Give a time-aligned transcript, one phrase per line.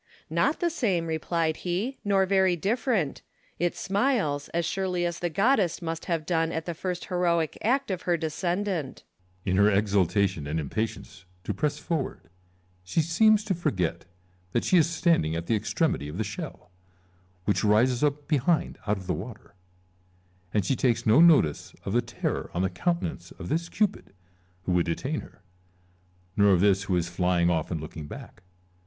[0.31, 3.21] "Not the same," replied he," nor very different:
[3.59, 8.01] it smiles, as surely the goddess must have done at the first heroic act of
[8.01, 9.03] her descendant."
[9.45, 9.51] Ccesar.
[9.51, 12.31] In her exultation and impatience to press forward
[12.83, 14.05] she seems to forget
[14.53, 16.71] that she is standing at the extremity of the shell,
[17.45, 19.53] which rises up behind out of the water;
[20.51, 24.13] and she takes no notice of the terror on the counten ance of this Cupid
[24.63, 25.43] who would detain her,
[26.35, 28.41] nor of this who is flying ofF and looking back.